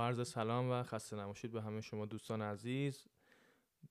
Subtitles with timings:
[0.00, 3.06] عرض سلام و خسته نباشید به همه شما دوستان عزیز.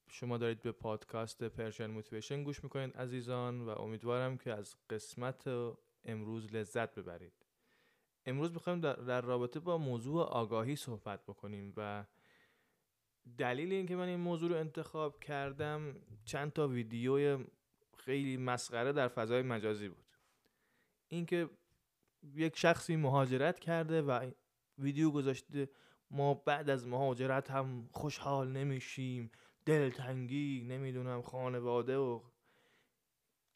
[0.10, 5.48] شما دارید به پادکست پرشن موتیویشن گوش می‌کنید عزیزان و امیدوارم که از قسمت
[6.05, 7.45] امروز لذت ببرید.
[8.26, 12.05] امروز می‌خوایم در, رابطه با موضوع آگاهی صحبت بکنیم و
[13.38, 15.95] دلیل اینکه من این موضوع رو انتخاب کردم
[16.26, 17.40] چند تا ویدیو
[17.98, 20.05] خیلی مسخره در فضای مجازی بود.
[21.08, 21.49] اینکه
[22.34, 24.31] یک شخصی مهاجرت کرده و
[24.77, 25.70] ویدیو گذاشته
[26.13, 29.31] ما بعد از مهاجرت هم خوشحال نمیشیم.
[29.66, 32.22] دلتنگی نمی‌دونم خانواده و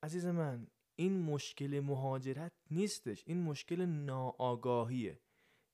[0.03, 3.23] عزیز من این مشکل مهاجرت نیستش.
[3.25, 5.20] این مشکل ناآگاهیه.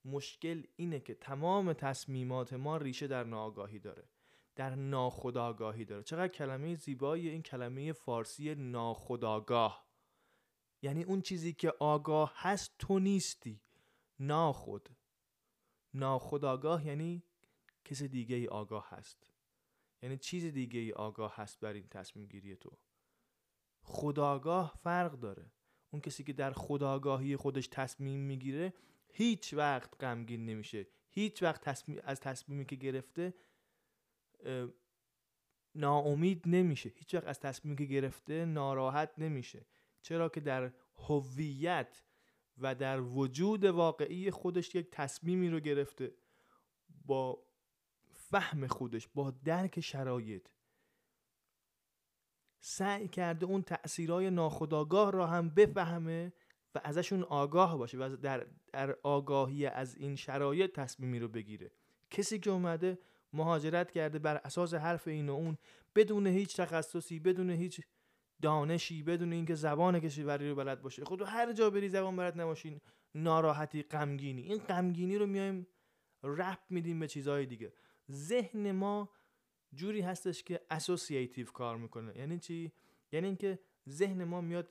[0.05, 4.09] مشکل اینه که تمام تصمیمات ما ریشه در ناآگاهی داره
[4.55, 6.03] در ناخداگاهی داره.
[6.03, 9.87] چقدر کلمه زیبایی این کلمه فارسی ناخداگاه
[10.81, 13.61] یعنی اون چیزی که آگاه هست تو نیستی.
[14.19, 14.89] ناخود.
[15.93, 17.23] ناخداگاه یعنی
[17.85, 19.29] کس دیگه ای آگاه هست.
[20.01, 22.77] یعنی چیز دیگه ای آگاه هست بر این تصمیم گیری تو.
[23.81, 25.51] خداگاه فرق داره.
[25.89, 28.73] اون کسی که در خداگاهی خودش تصمیم می‌گیره
[29.13, 30.87] هیچ وقت غمگین نمیشه.
[31.09, 33.33] هیچ وقت تصمیم از تصمیمی که گرفته
[35.75, 36.89] ناامید نمیشه.
[36.95, 39.65] هیچ وقت از تصمیمی که گرفته ناراحت نمیشه.
[40.01, 42.03] چرا که در هویت
[42.57, 46.15] و در وجود واقعی خودش یک تصمیمی رو گرفته
[47.05, 47.43] با
[48.11, 50.47] فهم خودش با درک شرایط.
[52.59, 56.33] سعی کرده اون تأثیرهای ناخداگاه را هم بفهمه
[56.75, 61.71] و ازشون آگاه باشه و در, در آگاهی از این شرایط تصمیمی رو بگیره.
[62.09, 62.99] کسی که اومده
[63.33, 65.57] مهاجرت کرده بر اساس حرف این و اون
[65.95, 67.81] بدون هیچ تخصصی بدون هیچ
[68.41, 71.05] دانشی بدون اینکه زبان کشوری رو بلد باشه.
[71.05, 72.79] خود هر جا بری زبان بلد نباشین
[73.15, 74.41] ناراحتی غمگینی.
[74.41, 75.67] این غمگینی رو میایم
[76.23, 77.73] رپ میدیم به چیزهای دیگه.
[78.11, 79.09] ذهن ما
[79.73, 82.17] جوری هستش که اسوسییتیو کار می‌کنه.
[82.17, 82.71] یعنی چی؟
[83.11, 84.69] یعنی اینکه ذهن ما میاد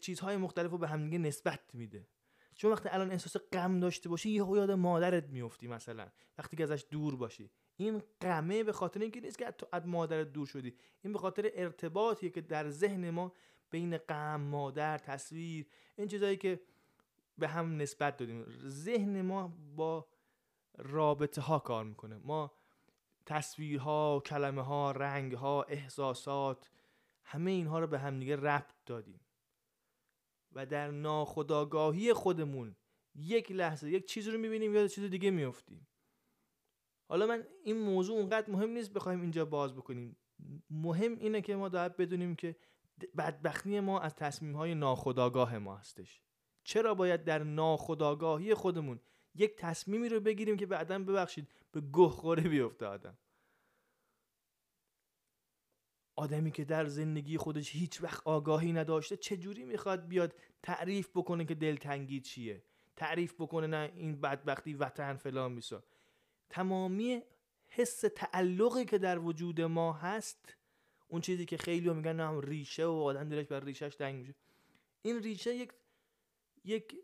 [0.00, 2.06] چیزهای مختلف رو به همدیگه نسبت میده.
[2.54, 6.08] چون وقتی الان احساس غم داشته باشی یه یاد مادرت میفتی مثلا.
[6.38, 7.50] وقتی که ازش دور باشی.
[7.76, 10.74] این غمه به خاطر اینکه نیست که از مادرت دور شدی.
[11.02, 13.32] این به خاطر ارتباطیه که در ذهن ما
[13.70, 16.60] بین غم مادر تصویر این چیزهایی که
[17.38, 18.44] به هم نسبت دادیم.
[18.68, 20.08] ذهن ما با
[20.78, 22.16] رابطه ها کار می‌کنه.
[22.16, 22.52] ما
[23.26, 26.70] تصویرها کلمه ها رنگ ها احساسات
[27.24, 29.20] همه اینها رو به همدیگه ربط دادیم.
[30.52, 32.76] و در ناخداگاهی خودمون
[33.14, 35.88] یک لحظه یک چیز رو می‌بینیم یا چیز دیگه میفتیم
[37.08, 40.16] حالا من این موضوع اونقدر مهم نیست بخوایم اینجا باز بکنیم.
[40.70, 42.56] مهم اینه که ما باید بدونیم که
[43.16, 46.22] بدبختی ما از تصمیم های ناخداگاه ما هستش.
[46.64, 49.00] چرا باید در ناخداگاهی خودمون
[49.34, 53.18] یک تصمیمی رو بگیریم که بعدا ببخشید به گه خوره بیفته آدم؟
[56.16, 61.54] آدمی که در زندگی خودش هیچ وقت آگاهی نداشته چجوری می‌خواد بیاد تعریف بکنه که
[61.54, 62.64] دلتنگی چیه؟
[62.96, 65.84] تعریف بکنه نه این بدبختی وطن فلان بیسا
[66.50, 67.22] تمامی
[67.66, 70.56] حس تعلقی که در وجود ما هست
[71.08, 74.34] اون چیزی که خیلی میگن نه ریشه و آدم دلش بر ریشهش تنگ میشه.
[75.02, 75.72] این ریشه یک
[76.64, 76.96] یک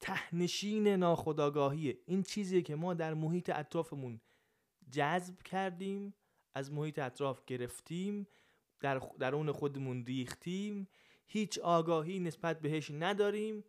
[0.00, 4.20] تهنشین ناخداگاهیه این چیزیه که ما در محیط اطرافمون
[4.90, 6.14] جذب کردیم
[6.54, 8.26] از محیط اطراف گرفتیم
[8.80, 10.88] در درون خودمون ریختیم.
[11.26, 13.64] هیچ آگاهی نسبت بهش نداریم.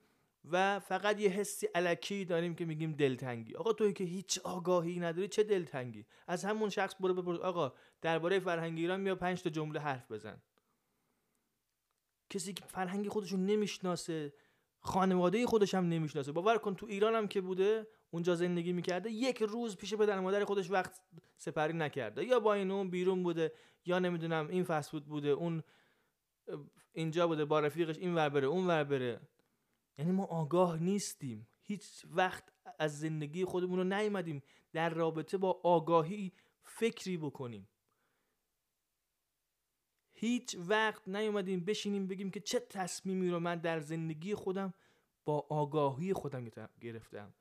[0.51, 3.55] و فقط یه حسی علکی داریم که میگیم دلتنگی.
[3.55, 7.39] آقا توی که هیچ آگاهی نداری چه دلتنگی؟ از همون شخص برو بپرس.
[7.39, 10.41] آقا درباره فرهنگ ایران میا پنج تا جمله حرف بزن.
[12.29, 14.33] کسی که فرهنگ خودشون نمی‌شناسه
[14.79, 16.31] خانواده خودش هم نمی‌شناسه.
[16.31, 20.45] باور کن تو ایران هم که بوده اونجا زندگی می‌کرده یک روز پیش پدر مادر
[20.45, 21.01] خودش وقت
[21.37, 22.25] سپری نکرده.
[22.25, 23.53] یا با این اون بیرون بوده
[23.85, 25.63] یا نمی‌دونم این فسفود بوده اون
[26.93, 29.21] اینجا بوده با رفیقش این ور بره اون ور بره.
[29.97, 31.47] یعنی ما آگاه نیستیم.
[31.61, 32.43] هیچ وقت
[32.79, 34.43] از زندگی خودمون رو نیومدیم
[34.73, 37.69] در رابطه با آگاهی فکری بکنیم.
[40.13, 44.73] هیچ وقت نیومدیم بشینیم بگیم که چه تصمیمی رو من در زندگی خودم
[45.25, 46.45] با آگاهی خودم
[46.81, 47.33] گرفتم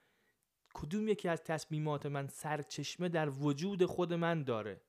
[0.74, 4.80] کدوم یکی از تصمیمات من سرچشمه در وجود خود من داره؟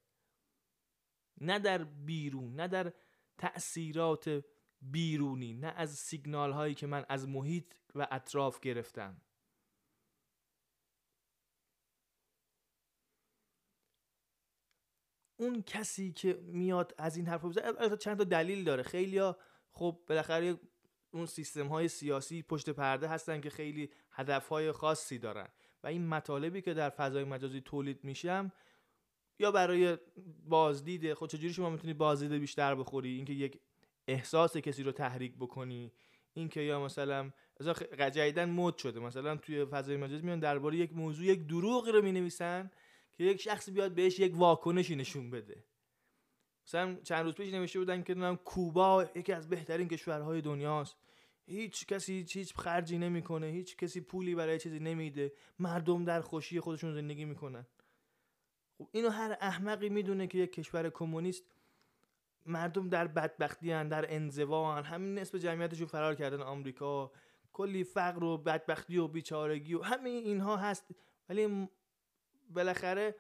[1.42, 2.94] نه در بیرون نه در
[3.38, 4.46] تأثیرات
[4.92, 9.22] بیرونی نه از سیگنال هایی که من از محیط و اطراف گرفتم.
[15.38, 18.84] اون کسی که میاد از این حرف بزنه چند تا دلیل داره.
[18.84, 19.38] خیلی ها
[19.72, 20.60] خب بالاخره
[21.12, 25.48] اون سیستم های سیاسی پشت پرده هستن که خیلی هدف های خاصی دارن.
[25.84, 28.52] و این مطالبی که در فضای مجازی تولید میشم
[29.40, 29.98] یا برای
[30.46, 33.60] بازدید خود چجوری شما می‌تونی بازدید بیشتر بخوری؟ اینکه یک
[34.08, 35.92] احساس کسی رو تحریک بکنی؟
[36.34, 37.32] اینکه یا مثلا
[37.98, 39.00] جدیدن مد شده.
[39.00, 42.72] مثلا توی فضای مجازی میان درباره یک موضوع یک دروغی رو می‌نویسن
[43.14, 45.64] که یک شخصی بیاد بهش یک واکنشی نشون بده.
[46.68, 50.96] مثلا چند روز پیش نوشته بودن که کوبا یکی از بهترین کشورهای دنیاست.
[51.46, 53.48] هیچ کسی هیچ خرجی نمی‌کنه.
[53.48, 55.34] هیچ کسی پولی برای چیزی نمیده.
[55.60, 57.66] مردم در خوشی خودشون زندگی می‌کنن.
[58.78, 61.44] خب اینو هر احمقی می‌دونه که یک کشور کمونیست
[62.46, 64.84] مردم در بدبختی هن در انزوا هن.
[64.84, 67.12] همین نصف جمعیتشون فرار کردن آمریکا.
[67.54, 70.92] کلی فقر و بدبختی و بیچارگی و همه اینها هست.
[71.30, 71.70] ولی
[72.50, 73.16] بالاخره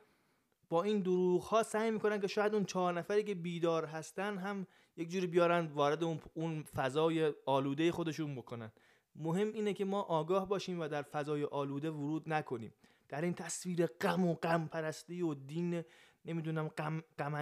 [0.69, 4.67] با این دروغ ها سعی می‌کنن که شاید اون چهار نفری که بیدار هستن هم
[4.97, 6.03] یک جوری بیارن وارد
[6.33, 8.71] اون, فضای آلوده خودشون بکنن.
[9.15, 12.73] مهم اینه که ما آگاه باشیم و در فضای آلوده ورود نکنیم.
[13.09, 15.83] در این تصویر غم و غم پرستی و دین
[16.25, 17.33] نمی‌دونم غم غم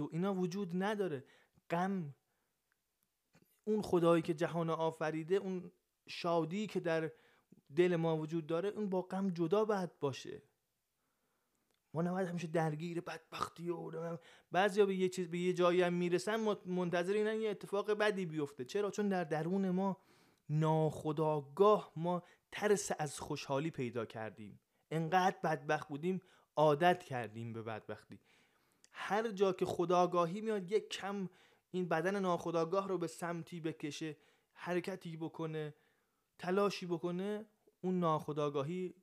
[0.00, 1.24] و اینا وجود نداره.
[1.70, 2.14] غم
[3.64, 5.72] اون خدایی که جهان آفریده اون
[6.08, 7.12] شادی که در
[7.76, 10.42] دل ما وجود داره اون با غم جدا باید باشه.
[11.94, 14.18] ما نباید همیشه درگیر بدبختی و
[14.52, 18.64] بعضیا به یه چیز به یه جایی هم می‌رسن منتظر اینن یه اتفاق بدی بیفته.
[18.64, 19.96] چرا؟ چون در درون ما
[20.48, 22.22] ناخداگاه ما
[22.52, 24.60] ترس از خوشحالی پیدا کردیم.
[24.90, 26.20] انقدر بدبخت بودیم
[26.60, 28.18] عادت کردیم به بدبختی.
[28.92, 31.28] هر جا که خداگاهی میاد یک کم
[31.70, 34.16] این بدن ناخداگاه رو به سمتی بکشه
[34.52, 35.74] حرکتی بکنه
[36.38, 37.46] تلاشی بکنه
[37.80, 38.94] اون ناخداگاهی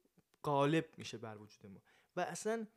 [0.43, 1.79] غالب میشه بر وجود ما.
[2.15, 2.67] و اصلا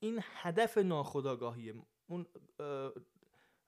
[0.00, 1.74] این هدف ناخداگاهیه
[2.06, 2.26] اون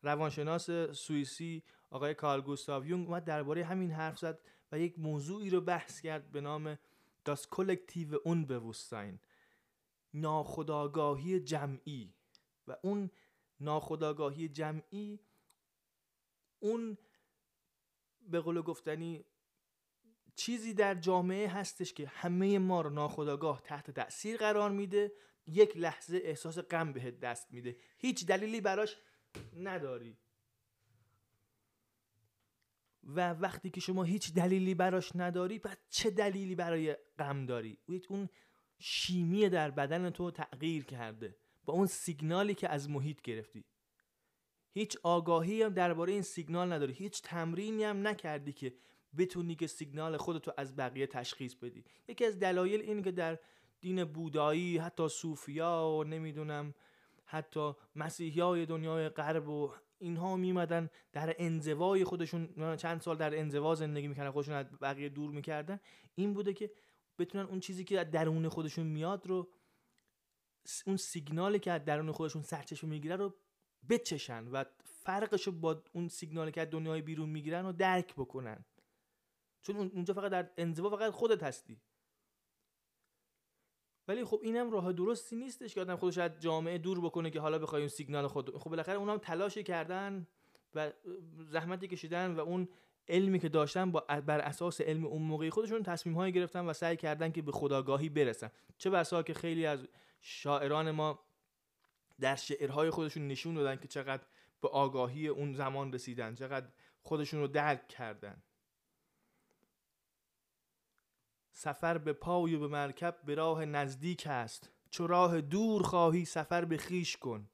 [0.02, 4.40] روانشناس سوئیسی آقای کارل گوستاو یونگ اومد درباره همین حرف زد
[4.72, 6.78] و یک موضوعی رو بحث کرد به نام
[7.24, 9.18] داس کلکتیو اون بوستاین
[10.14, 12.14] ناخداگاهی جمعی.
[12.66, 13.10] و اون
[13.60, 15.20] ناخداگاهی جمعی
[16.60, 16.98] اون
[18.20, 19.24] به قول گفتنی
[20.36, 25.12] چیزی در جامعه هستش که همه ما رو ناخداگاه تحت تاثیر قرار میده
[25.46, 27.76] یک لحظه احساس غم بهت دست میده.
[27.98, 28.96] هیچ دلیلی براش
[29.56, 30.18] نداری.
[33.04, 37.78] و وقتی که شما هیچ دلیلی براش نداری بعد چه دلیلی برای غم داری؟
[38.08, 38.28] اون
[38.86, 43.64] شیمی در بدن تو تغییر کرده با اون سیگنالی که از محیط گرفتی.
[44.74, 46.92] هیچ آگاهی هم درباره این سیگنال نداری.
[46.92, 48.74] هیچ تمرینی هم نکردی که
[49.18, 51.84] بتونی که سیگنال خودتو از بقیه تشخیص بدی.
[52.08, 53.38] یکی از دلایل این که در
[53.80, 56.74] دین بودایی حتی صوفیا و نمی‌دونم
[57.24, 64.08] حتی مسیحی دنیای غرب و اینها میمدن در انزوای خودشون چند سال در انزوا زندگی
[64.08, 65.80] می‌کردن خودشون از بقیه دور می‌کردن.
[66.14, 66.70] این بوده که
[67.18, 69.52] بتونن اون چیزی که درون خودشون میاد رو
[70.86, 73.34] اون سیگنالی که از درون خودشون سرچشمه می‌گیره رو
[73.88, 78.64] بچشن و فرقش رو با اون سیگنالی که از دنیای بیرون می‌گیرن رو درک بکنن.
[79.62, 81.80] چون اونجا فقط در انزوا فقط خودت هستی.
[84.08, 87.58] ولی خب اینم راه درستی نیستش که آدم خودش از جامعه دور بکنه که حالا
[87.58, 90.26] بخوای اون سیگنال خود خب بالاخره اونم تلاشی کردن
[90.74, 90.92] و
[91.50, 92.68] زحمتی کشیدن و اون
[93.08, 96.96] علمی که داشتن با بر اساس علم اون موقعی خودشون تصمیم هایی گرفتن و سعی
[96.96, 98.50] کردن که به خداگاهی برسن.
[98.78, 99.86] چه بسا که خیلی از
[100.20, 101.24] شاعران ما
[102.20, 104.22] در شعرهای خودشون نشون دادن که چقدر
[104.60, 106.66] به آگاهی اون زمان رسیدن چقدر
[107.02, 108.42] خودشون رو درک کردن.
[111.52, 114.70] سفر به پای و به مرکب به راه نزدیک است.
[114.90, 117.48] چو راه دور خواهی سفر به خیش کن.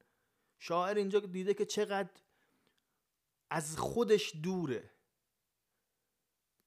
[0.59, 2.09] شاعر اینجا دیده که چقدر
[3.49, 4.91] از خودش دوره.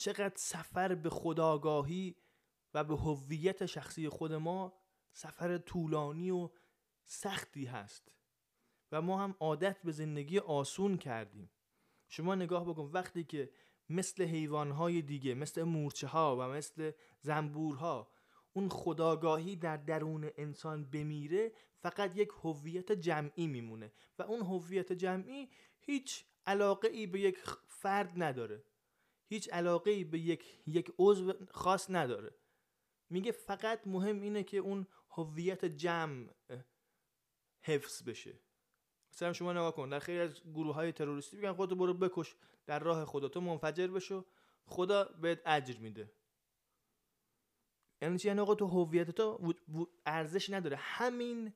[0.05, 2.17] چقدر سفر به خداگاهی
[2.75, 4.73] و به هویت شخصی خود ما
[5.13, 6.51] سفر طولانی و
[7.05, 8.13] سختی هست.
[8.93, 11.51] و ما هم عادت به زندگی آسون کردیم.
[12.09, 13.51] شما نگاه بکن وقتی که
[13.89, 18.11] مثل حیوانهای دیگه مثل مورچه ها و مثل زنبورها
[18.53, 23.93] اون خداگاهی در درون انسان بمیره فقط یک هویت جمعی میمونه.
[24.19, 25.49] و اون هویت جمعی
[25.81, 28.65] هیچ علاقه ای به یک فرد نداره.
[29.27, 32.35] هیچ علاقه ای به یک یک عضو خاص نداره.
[33.11, 36.29] میگه فقط مهم اینه که اون هویت جمع
[37.61, 38.41] حفظ بشه.
[39.13, 42.35] مثلا شما نگاه کن در خیلی از گروه های تروریستی میگن خودتو برو بکش
[42.67, 44.25] در راه خدا تو منفجر بشو
[44.65, 46.13] خدا بهت اجر میده.
[48.03, 49.55] یعنی چی؟ یعنی تو هویت تو
[50.07, 50.77] ارزش نداره.
[50.77, 51.53] همین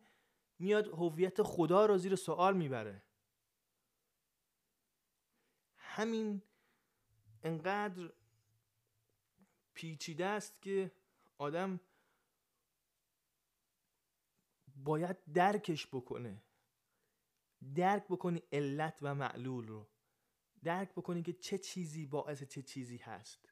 [0.58, 3.02] میاد هویت خدا رو زیر سوال می‌بره.
[5.76, 6.42] همین
[7.42, 8.12] انقدر
[9.74, 10.92] پیچیده است که
[11.38, 11.80] آدم
[14.76, 16.42] باید درکش بکنه.
[17.74, 19.86] درک بکنی علت و معلول رو.
[20.64, 23.48] درک بکنی که چه چیزی باعث چه چیزی هست.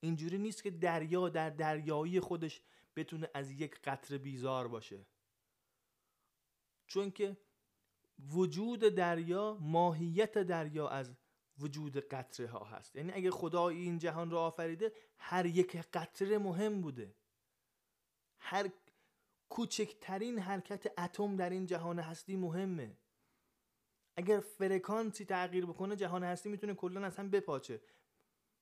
[0.00, 2.62] اینجوری نیست که دریا در دریایی خودش
[2.96, 5.06] بتونه از یک قطره بیزار باشه.
[6.86, 7.36] چون که
[8.18, 11.14] وجود دریا ماهیت دریا از
[11.60, 12.96] وجود قطره ها هست.
[12.96, 17.14] یعنی اگه خدا این جهان رو آفریده هر یک قطره مهم بوده.
[18.38, 18.70] هر
[19.48, 22.96] کوچکترین حرکت اتم در این جهان هستی مهمه.
[24.16, 27.80] اگر فرکانسی تغییر بکنه جهان هستی می‌تونه کلا اصلا بپاچه.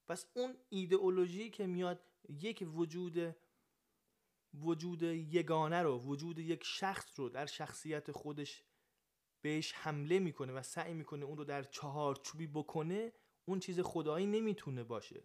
[0.08, 3.36] پس اون ایدئولوژی که میاد یک وجود
[4.54, 8.62] وجود یگانه رو وجود یک شخص رو در شخصیت خودش
[9.42, 13.12] بهش حمله می‌کنه و سعی می‌کنه اون رو در چهار چوبی بکنه
[13.44, 15.22] اون چیز خدایی نمی‌تونه باشه.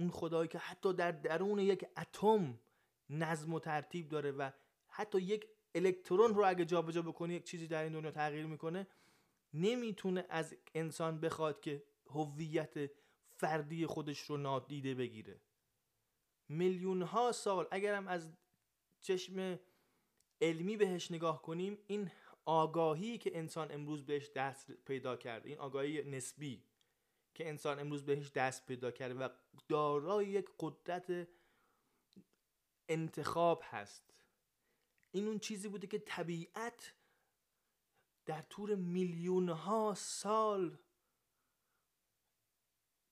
[0.00, 2.60] اون خدایی که حتی در درون یک اتم
[3.10, 4.50] نظم و ترتیب داره و
[4.88, 8.86] حتی یک الکترون رو اگه جابجا بکنه یک چیزی در این دنیا تغییر می‌کنه
[9.54, 12.90] نمی‌تونه از انسان بخواد که هویت
[13.36, 15.40] فردی خودش رو نادیده بگیره.
[16.48, 18.32] میلیون ها سال اگرم از
[19.00, 19.58] چشم
[20.40, 22.10] علمی بهش نگاه کنیم این
[22.44, 26.62] آگاهی که انسان امروز بهش دست پیدا کرده این آگاهی نسبی
[27.34, 29.28] که انسان امروز بهش دست پیدا کرده و
[29.68, 31.28] دارای یک قدرت
[32.88, 34.14] انتخاب هست.
[35.10, 36.94] این اون چیزی بوده که طبیعت
[38.26, 40.78] در طور میلیون ها سال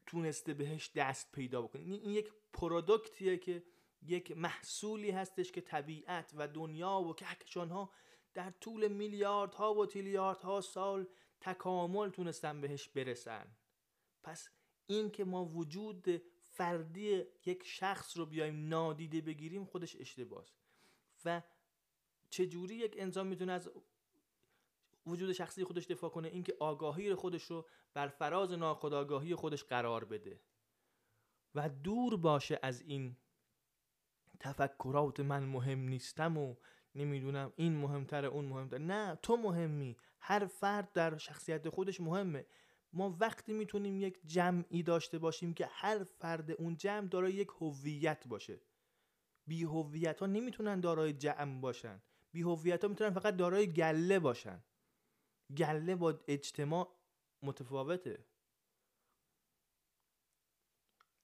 [0.06, 1.82] تونسته بهش دست پیدا بکنه.
[1.82, 3.64] این یک پرودکتیه که
[4.06, 7.90] یک محصولی هستش که طبیعت و دنیا و کهکشان ها
[8.34, 11.06] در طول میلیاردها و تیلیاردها سال
[11.40, 13.46] تکامل تونستن بهش برسن.
[14.22, 14.48] پس
[14.86, 20.46] این که ما وجود فردی یک شخص رو بیایم نادیده بگیریم خودش اشتباهه
[21.24, 21.42] و
[22.30, 23.70] چجوری یک انسان می‌تونه از
[25.06, 30.40] وجود شخصی خودش دفاع کنه؟ اینکه آگاهی خودش رو بر فراز ناخودآگاهی خودش قرار بده.
[31.54, 33.16] و دور باشه از این
[34.40, 36.54] تفکرات من مهم نیستم و
[36.94, 38.78] نمی‌دونم این مهمتر اون مهمتر.
[38.78, 39.96] نه تو مهمی.
[40.20, 42.46] هر فرد در شخصیت خودش مهمه.
[42.92, 48.28] ما وقتی می‌تونیم یک جمعی داشته باشیم که هر فرد اون جمع دارای یک هویت
[48.28, 48.60] باشه.
[49.46, 52.02] بی هویت ها نمی‌تونن دارای جمع باشن.
[52.32, 54.64] بی هویت ها می‌تونن فقط دارای گله باشن.
[55.56, 56.96] گله با اجتماع
[57.42, 58.26] متفاوته.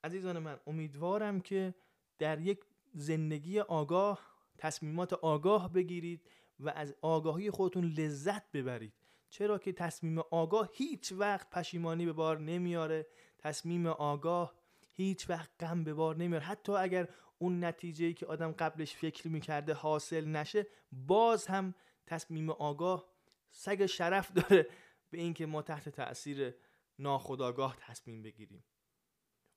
[0.04, 1.74] عزیزان من امیدوارم که
[2.18, 4.20] در یک زندگی آگاه
[4.58, 6.28] تصمیمات آگاه بگیرید
[6.60, 8.92] و از آگاهی خودتون لذت ببرید.
[9.30, 13.06] چرا که تصمیم آگاه هیچ وقت پشیمانی به بار نمیاره.
[13.38, 14.54] تصمیم آگاه
[14.94, 16.44] هیچ وقت غم به بار نمیاره.
[16.44, 17.08] حتی اگر
[17.38, 21.74] اون نتیجه که آدم قبلش فکر می‌کرده حاصل نشه باز هم
[22.06, 23.08] تصمیم آگاه
[23.50, 24.68] سگ شرف داره
[25.10, 26.54] به اینکه ما تحت تاثیر
[26.98, 28.64] ناخداگاه تصمیم بگیریم.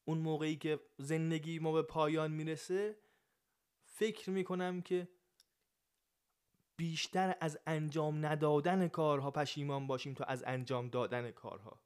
[0.05, 2.97] اون موقعی که زندگی ما به پایان می‌رسه
[3.97, 5.07] فکر می‌کنم که
[6.77, 11.81] بیشتر از انجام ندادن کارها پشیمان باشیم تا از انجام دادن کارها.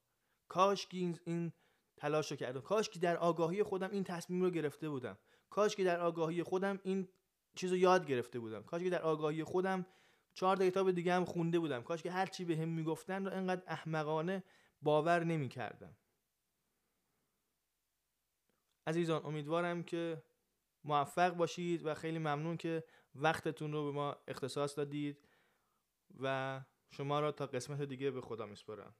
[0.47, 1.53] کاش که این
[1.97, 2.61] تلاش رو کردم.
[2.61, 5.17] کاش که در آگاهی خودم این تصمیم رو گرفته بودم.
[5.49, 7.07] کاش که در آگاهی خودم این
[7.55, 8.63] چیز رو یاد گرفته بودم.
[8.63, 9.85] کاش که در آگاهی خودم
[10.33, 11.83] چهار کتاب دیگه هم خونده بودم.
[11.83, 14.43] کاش که هر چی به هم می‌گفتن رو انقدر احمقانه
[14.81, 15.97] باور نمی‌کردم.
[18.87, 20.23] عزیزان امیدوارم که
[20.83, 22.83] موفق باشید و خیلی ممنون که
[23.15, 25.27] وقتتون رو به ما اختصاص دادید
[26.19, 28.95] و شما را تا قسمت دیگه به خدا میسپارم.